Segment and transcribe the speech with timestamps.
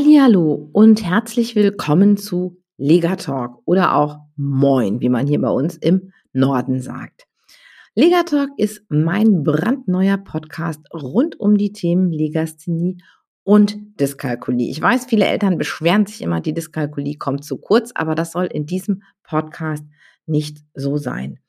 [0.00, 6.12] Hallo und herzlich willkommen zu Legatalk oder auch Moin, wie man hier bei uns im
[6.32, 7.26] Norden sagt.
[7.96, 13.02] Legatalk ist mein brandneuer Podcast rund um die Themen Legasthenie
[13.42, 14.70] und Dyskalkulie.
[14.70, 18.46] Ich weiß, viele Eltern beschweren sich immer, die Dyskalkulie kommt zu kurz, aber das soll
[18.46, 19.84] in diesem Podcast
[20.26, 21.40] nicht so sein.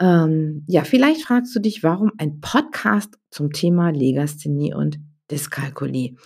[0.00, 4.98] Ähm, ja, vielleicht fragst du dich, warum ein Podcast zum Thema Legasthenie und
[5.30, 6.16] Dyskalkulie.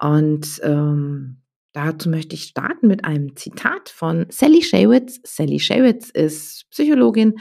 [0.00, 5.20] Und ähm, dazu möchte ich starten mit einem Zitat von Sally Shawitz.
[5.24, 7.34] Sally Shawitz ist Psychologin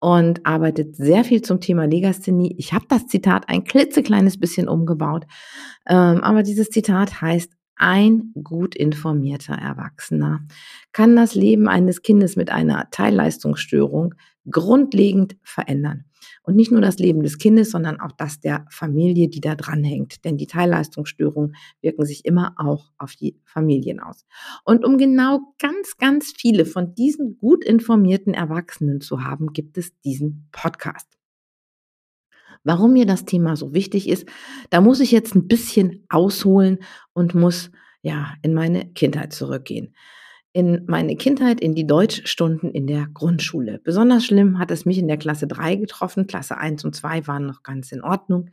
[0.00, 2.54] und arbeitet sehr viel zum Thema Legasthenie.
[2.58, 5.24] Ich habe das Zitat ein klitzekleines bisschen umgebaut,
[5.86, 10.46] ähm, aber dieses Zitat heißt, ein gut informierter Erwachsener
[10.92, 14.14] kann das Leben eines Kindes mit einer Teilleistungsstörung
[14.50, 16.04] grundlegend verändern.
[16.42, 20.24] Und nicht nur das Leben des Kindes, sondern auch das der Familie, die da dranhängt.
[20.24, 24.24] Denn die Teilleistungsstörungen wirken sich immer auch auf die Familien aus.
[24.64, 29.98] Und um genau ganz, ganz viele von diesen gut informierten Erwachsenen zu haben, gibt es
[30.00, 31.18] diesen Podcast.
[32.64, 34.26] Warum mir das Thema so wichtig ist,
[34.70, 36.78] da muss ich jetzt ein bisschen ausholen
[37.12, 37.70] und muss
[38.02, 39.94] ja in meine Kindheit zurückgehen
[40.52, 43.80] in meine Kindheit in die Deutschstunden in der Grundschule.
[43.84, 46.26] Besonders schlimm hat es mich in der Klasse 3 getroffen.
[46.26, 48.50] Klasse 1 und 2 waren noch ganz in Ordnung.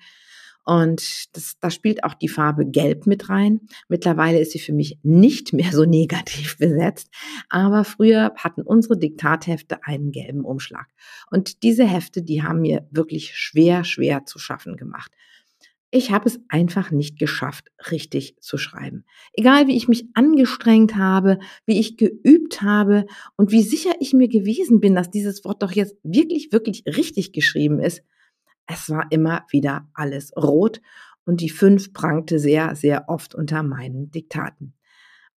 [0.63, 3.61] Und das, da spielt auch die Farbe Gelb mit rein.
[3.87, 7.09] Mittlerweile ist sie für mich nicht mehr so negativ besetzt.
[7.49, 10.87] Aber früher hatten unsere Diktathefte einen gelben Umschlag.
[11.31, 15.13] Und diese Hefte, die haben mir wirklich schwer, schwer zu schaffen gemacht.
[15.89, 19.05] Ich habe es einfach nicht geschafft, richtig zu schreiben.
[19.33, 23.05] Egal wie ich mich angestrengt habe, wie ich geübt habe
[23.37, 27.31] und wie sicher ich mir gewesen bin, dass dieses Wort doch jetzt wirklich, wirklich richtig
[27.31, 28.03] geschrieben ist,
[28.67, 30.81] es war immer wieder alles rot
[31.25, 34.73] und die fünf prangte sehr, sehr oft unter meinen Diktaten.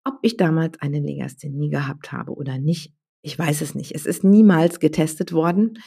[0.04, 3.94] Ob ich damals eine Legasthenie gehabt habe oder nicht, ich weiß es nicht.
[3.94, 5.78] Es ist niemals getestet worden.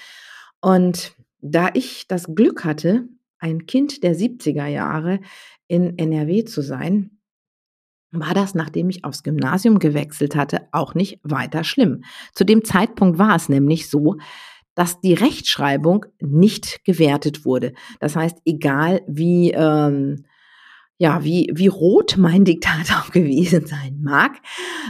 [0.61, 3.09] Und da ich das Glück hatte,
[3.43, 5.19] ein Kind der 70er Jahre
[5.67, 7.19] in NRW zu sein,
[8.11, 12.03] war das, nachdem ich aufs Gymnasium gewechselt hatte, auch nicht weiter schlimm.
[12.33, 14.17] Zu dem Zeitpunkt war es nämlich so,
[14.75, 17.73] dass die Rechtschreibung nicht gewertet wurde.
[17.99, 20.25] Das heißt, egal wie ähm,
[20.97, 24.37] ja, wie, wie rot mein Diktat auch gewesen sein mag.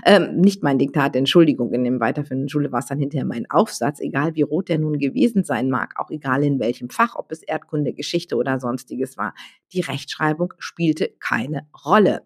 [0.06, 4.00] Ähm, nicht mein Diktat, Entschuldigung, in dem weiterführenden Schule war es dann hinterher mein Aufsatz,
[4.00, 7.44] egal wie rot der nun gewesen sein mag, auch egal in welchem Fach, ob es
[7.44, 9.34] Erdkunde, Geschichte oder sonstiges war.
[9.72, 12.24] Die Rechtschreibung spielte keine Rolle.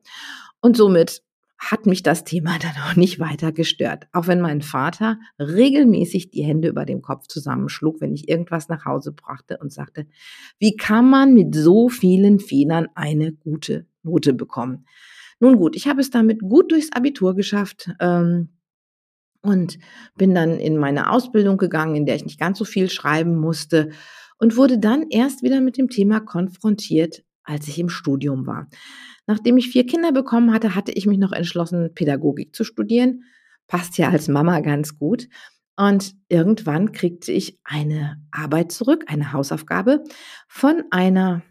[0.60, 1.22] Und somit
[1.58, 4.08] hat mich das Thema dann auch nicht weiter gestört.
[4.14, 8.86] Auch wenn mein Vater regelmäßig die Hände über dem Kopf zusammenschlug, wenn ich irgendwas nach
[8.86, 10.08] Hause brachte und sagte,
[10.60, 14.86] wie kann man mit so vielen Fehlern eine gute Note bekommen?
[15.40, 17.92] Nun gut, ich habe es damit gut durchs Abitur geschafft.
[18.00, 18.50] Ähm,
[19.42, 19.78] und
[20.18, 23.92] bin dann in meine Ausbildung gegangen, in der ich nicht ganz so viel schreiben musste
[24.40, 28.68] und wurde dann erst wieder mit dem Thema konfrontiert, als ich im Studium war.
[29.26, 33.24] Nachdem ich vier Kinder bekommen hatte, hatte ich mich noch entschlossen, Pädagogik zu studieren.
[33.68, 35.28] Passt ja als Mama ganz gut.
[35.76, 40.04] Und irgendwann kriegte ich eine Arbeit zurück, eine Hausaufgabe
[40.48, 41.44] von einer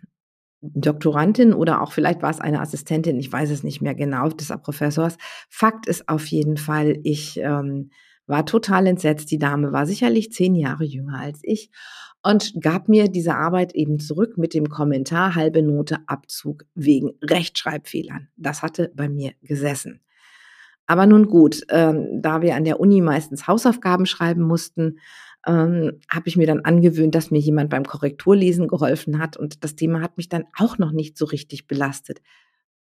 [0.61, 4.49] Doktorandin oder auch vielleicht war es eine Assistentin, ich weiß es nicht mehr genau, des
[4.63, 5.17] Professors.
[5.49, 7.91] Fakt ist auf jeden Fall, ich ähm,
[8.27, 9.31] war total entsetzt.
[9.31, 11.71] Die Dame war sicherlich zehn Jahre jünger als ich
[12.27, 18.29] und gab mir diese Arbeit eben zurück mit dem Kommentar halbe Note Abzug wegen Rechtschreibfehlern.
[18.37, 20.01] Das hatte bei mir gesessen.
[20.87, 24.99] Aber nun gut, ähm, da wir an der Uni meistens Hausaufgaben schreiben mussten,
[25.47, 29.77] ähm, habe ich mir dann angewöhnt, dass mir jemand beim Korrekturlesen geholfen hat und das
[29.77, 32.22] Thema hat mich dann auch noch nicht so richtig belastet.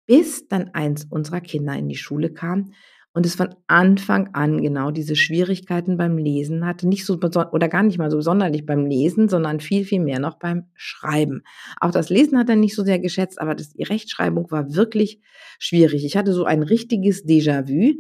[0.06, 2.74] Bis dann eins unserer Kinder in die Schule kam
[3.14, 7.84] und es von Anfang an genau diese Schwierigkeiten beim Lesen hatte, nicht so oder gar
[7.84, 11.44] nicht mal so sonderlich beim Lesen, sondern viel, viel mehr noch beim Schreiben.
[11.80, 15.20] Auch das Lesen hat er nicht so sehr geschätzt, aber das, die Rechtschreibung war wirklich
[15.60, 16.06] schwierig.
[16.06, 18.00] Ich hatte so ein richtiges Déjà-vu,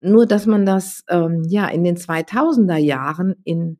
[0.00, 3.78] nur dass man das ähm, ja in den 2000er Jahren in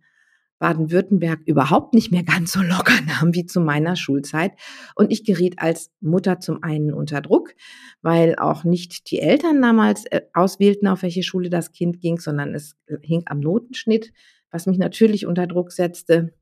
[0.59, 4.53] Baden-Württemberg überhaupt nicht mehr ganz so locker nahm wie zu meiner Schulzeit.
[4.95, 7.55] Und ich geriet als Mutter zum einen unter Druck,
[8.03, 12.55] weil auch nicht die Eltern damals äh, auswählten, auf welche Schule das Kind ging, sondern
[12.55, 14.13] es hing am Notenschnitt,
[14.51, 16.33] was mich natürlich unter Druck setzte.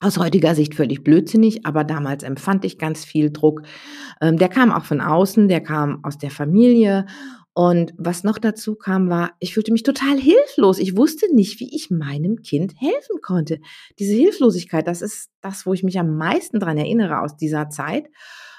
[0.00, 3.62] Aus heutiger Sicht völlig blödsinnig, aber damals empfand ich ganz viel Druck.
[4.20, 7.06] Ähm, der kam auch von außen, der kam aus der Familie
[7.54, 10.78] und was noch dazu kam, war, ich fühlte mich total hilflos.
[10.78, 13.60] Ich wusste nicht, wie ich meinem Kind helfen konnte.
[13.98, 18.08] Diese Hilflosigkeit, das ist das, wo ich mich am meisten dran erinnere aus dieser Zeit.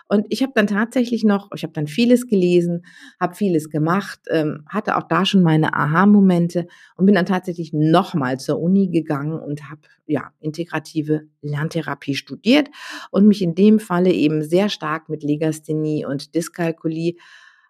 [0.08, 2.86] Und ich habe dann tatsächlich noch, ich habe dann vieles gelesen,
[3.20, 8.40] habe vieles gemacht, ähm, hatte auch da schon meine Aha-Momente und bin dann tatsächlich nochmal
[8.40, 12.70] zur Uni gegangen und habe ja integrative Lerntherapie studiert
[13.10, 17.16] und mich in dem Falle eben sehr stark mit Legasthenie und Dyskalkulie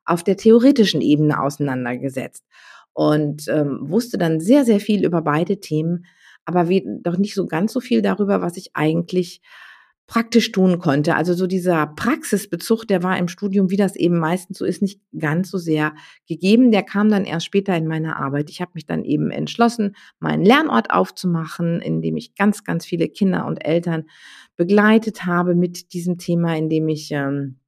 [0.05, 2.45] auf der theoretischen Ebene auseinandergesetzt
[2.93, 6.05] und ähm, wusste dann sehr, sehr viel über beide Themen,
[6.45, 6.67] aber
[7.01, 9.41] doch nicht so ganz so viel darüber, was ich eigentlich
[10.05, 11.15] praktisch tun konnte.
[11.15, 14.99] Also so dieser Praxisbezug, der war im Studium, wie das eben meistens so ist, nicht
[15.17, 15.95] ganz so sehr
[16.27, 16.71] gegeben.
[16.71, 18.49] Der kam dann erst später in meiner Arbeit.
[18.49, 23.07] Ich habe mich dann eben entschlossen, meinen Lernort aufzumachen, in dem ich ganz, ganz viele
[23.07, 24.03] Kinder und Eltern
[24.57, 27.59] begleitet habe mit diesem Thema, in dem ich ähm,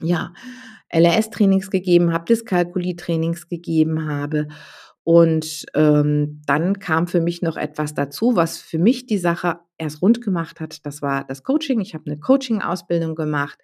[0.00, 0.32] ja
[0.94, 4.48] LRS-Trainings gegeben habe, Dyskalkulie-Trainings gegeben habe
[5.04, 10.00] und ähm, dann kam für mich noch etwas dazu, was für mich die Sache erst
[10.00, 10.86] rund gemacht hat.
[10.86, 11.80] Das war das Coaching.
[11.80, 13.58] Ich habe eine Coaching-Ausbildung gemacht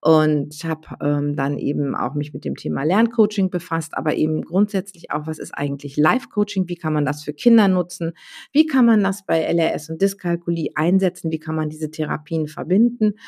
[0.00, 5.10] und habe ähm, dann eben auch mich mit dem Thema Lerncoaching befasst, aber eben grundsätzlich
[5.10, 6.66] auch, was ist eigentlich Live-Coaching?
[6.68, 8.12] Wie kann man das für Kinder nutzen?
[8.52, 11.30] Wie kann man das bei LRS und Dyskalkulie einsetzen?
[11.30, 13.18] Wie kann man diese Therapien verbinden?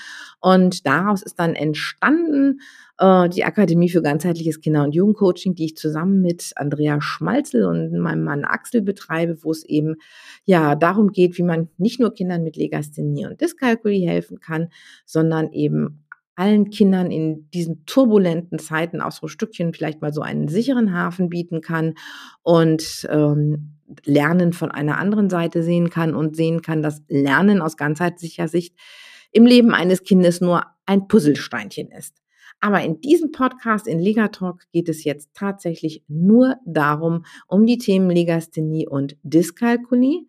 [0.40, 2.60] Und daraus ist dann entstanden
[2.98, 7.98] äh, die Akademie für ganzheitliches Kinder- und Jugendcoaching, die ich zusammen mit Andrea Schmalzel und
[7.98, 9.96] meinem Mann Axel betreibe, wo es eben
[10.44, 14.68] ja darum geht, wie man nicht nur Kindern mit Legasthenie und Dyskalkulie helfen kann,
[15.04, 16.04] sondern eben
[16.38, 20.94] allen Kindern in diesen turbulenten Zeiten auch so ein Stückchen vielleicht mal so einen sicheren
[20.94, 21.94] Hafen bieten kann
[22.42, 23.74] und ähm,
[24.04, 28.76] Lernen von einer anderen Seite sehen kann und sehen kann, dass Lernen aus ganzheitlicher Sicht
[29.32, 32.22] im Leben eines Kindes nur ein Puzzlesteinchen ist.
[32.60, 38.10] Aber in diesem Podcast in Legatalk geht es jetzt tatsächlich nur darum, um die Themen
[38.10, 40.26] Legasthenie und Dyskalkulie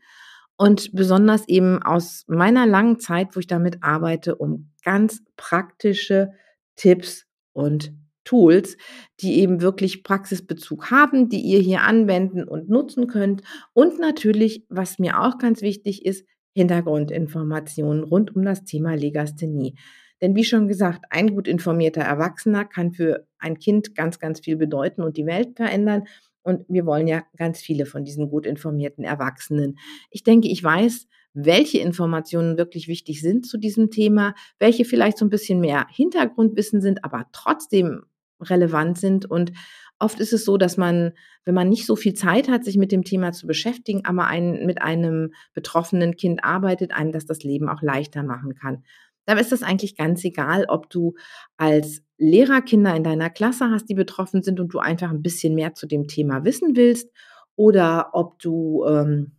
[0.58, 6.34] und besonders eben aus meiner langen Zeit, wo ich damit arbeite, um ganz praktische
[6.76, 7.94] Tipps und
[8.26, 8.78] Tools,
[9.22, 13.42] die eben wirklich Praxisbezug haben, die ihr hier anwenden und nutzen könnt.
[13.74, 19.76] Und natürlich, was mir auch ganz wichtig ist, Hintergrundinformationen rund um das Thema Legasthenie.
[20.22, 24.58] Denn wie schon gesagt, ein gut informierter Erwachsener kann für ein Kind ganz, ganz viel
[24.58, 26.04] bedeuten und die Welt verändern.
[26.42, 29.78] Und wir wollen ja ganz viele von diesen gut informierten Erwachsenen.
[30.10, 35.26] Ich denke, ich weiß, welche Informationen wirklich wichtig sind zu diesem Thema, welche vielleicht so
[35.26, 38.04] ein bisschen mehr Hintergrundwissen sind, aber trotzdem
[38.42, 39.30] relevant sind.
[39.30, 39.52] Und
[40.00, 41.14] oft ist es so, dass man,
[41.46, 44.66] wenn man nicht so viel Zeit hat, sich mit dem Thema zu beschäftigen, aber ein,
[44.66, 48.84] mit einem betroffenen Kind arbeitet, einem das das Leben auch leichter machen kann.
[49.30, 51.14] Dabei ist das eigentlich ganz egal, ob du
[51.56, 55.54] als Lehrer Kinder in deiner Klasse hast, die betroffen sind und du einfach ein bisschen
[55.54, 57.12] mehr zu dem Thema wissen willst
[57.56, 59.34] oder ob du ähm,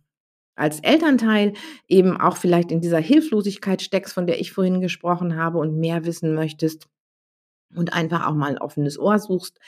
[0.55, 1.51] als Elternteil
[1.89, 6.05] eben auch vielleicht in dieser Hilflosigkeit steckst, von der ich vorhin gesprochen habe und mehr
[6.05, 6.87] wissen möchtest
[7.75, 9.59] und einfach auch mal ein offenes Ohr suchst.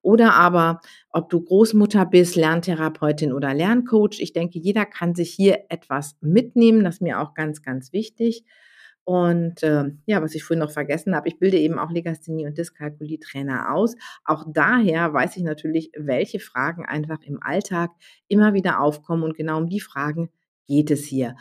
[0.00, 0.80] Oder aber,
[1.10, 4.20] ob du Großmutter bist, Lerntherapeutin oder Lerncoach.
[4.20, 6.82] Ich denke, jeder kann sich hier etwas mitnehmen.
[6.82, 8.46] Das ist mir auch ganz, ganz wichtig.
[9.06, 12.58] Und äh, ja, was ich vorhin noch vergessen habe, ich bilde eben auch Legasthenie und
[12.58, 13.94] Dyskalkulie-Trainer aus.
[14.24, 17.92] Auch daher weiß ich natürlich, welche Fragen einfach im Alltag
[18.26, 20.28] immer wieder aufkommen und genau um die Fragen
[20.66, 21.36] geht es hier.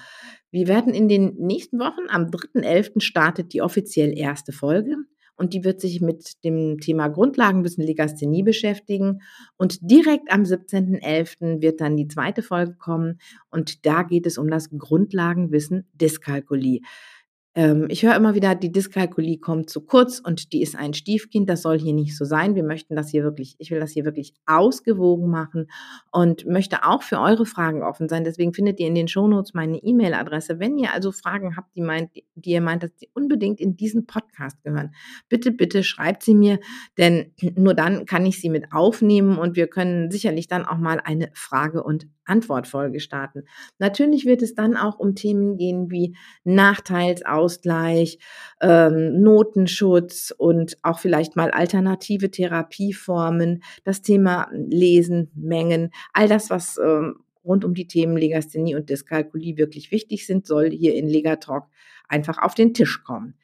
[0.52, 3.02] Wir werden in den nächsten Wochen, am 3.11.
[3.02, 4.98] startet die offiziell erste Folge
[5.36, 9.22] und die wird sich mit dem Thema Grundlagenwissen Legasthenie beschäftigen.
[9.58, 11.64] Und direkt am 17.11.
[11.64, 13.20] wird dann die zweite Folge kommen
[13.50, 16.82] und da geht es um das Grundlagenwissen Dyskalkulie.
[17.58, 21.50] Ähm, ich höre immer wieder, die Dyskalkulie kommt zu kurz und die ist ein Stiefkind.
[21.50, 22.54] Das soll hier nicht so sein.
[22.54, 25.68] Wir möchten das hier wirklich, ich will das hier wirklich ausgewogen machen
[26.12, 28.26] und möchte auch für eure Fragen offen sein.
[28.26, 30.60] Deswegen findet ihr in den Shownotes meine E-Mail-Adresse.
[30.60, 34.06] Wenn ihr also Fragen habt, die, meint, die ihr meint, dass die unbedingt in diesen
[34.06, 34.94] Podcast gehören,
[35.30, 36.60] bitte, bitte schreibt sie mir,
[36.98, 41.00] denn nur dann kann ich sie mit aufnehmen und wir können sicherlich dann auch mal
[41.02, 43.44] eine Frage- und Antwortfolge starten.
[43.78, 46.16] Natürlich wird es dann auch um Themen gehen wie
[47.46, 48.20] Nachteilsausgleich,
[48.62, 56.78] ähm, Notenschutz und auch vielleicht mal alternative Therapieformen, das Thema Lesen, Mengen, all das, was
[56.78, 61.66] ähm, rund um die Themen Legasthenie und Dyskalkulie wirklich wichtig sind, soll hier in Legatalk
[62.08, 63.36] einfach auf den Tisch kommen.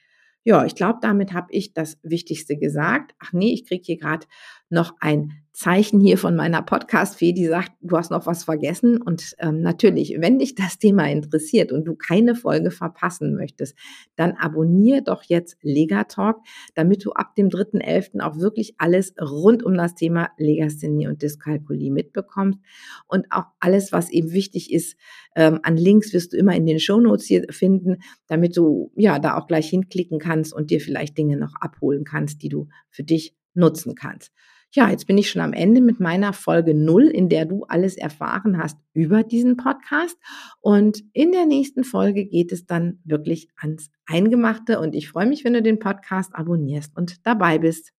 [0.44, 3.14] Ja, ich glaube, damit habe ich das Wichtigste gesagt.
[3.20, 4.26] Ach nee, ich kriege hier gerade
[4.72, 9.02] noch ein Zeichen hier von meiner Podcast-Fee, die sagt, du hast noch was vergessen.
[9.02, 13.78] Und ähm, natürlich, wenn dich das Thema interessiert und du keine Folge verpassen möchtest,
[14.16, 16.38] dann abonniere doch jetzt Legatalk,
[16.74, 18.22] damit du ab dem 3.11.
[18.22, 22.60] auch wirklich alles rund um das Thema Legasthenie und Dyskalkulie mitbekommst.
[23.08, 24.96] Und auch alles, was eben wichtig ist,
[25.36, 27.98] ähm, an Links wirst du immer in den Shownotes hier finden,
[28.28, 32.42] damit du ja da auch gleich hinklicken kannst und dir vielleicht Dinge noch abholen kannst,
[32.42, 34.32] die du für dich nutzen kannst.
[34.74, 37.98] Ja, jetzt bin ich schon am Ende mit meiner Folge null, in der du alles
[37.98, 40.18] erfahren hast über diesen Podcast.
[40.62, 44.80] Und in der nächsten Folge geht es dann wirklich ans Eingemachte.
[44.80, 47.92] Und ich freue mich, wenn du den Podcast abonnierst und dabei bist.